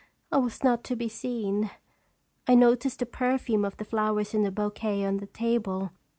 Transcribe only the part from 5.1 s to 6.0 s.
the table.